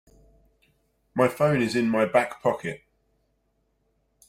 [1.13, 2.81] My phone is in my back pocket.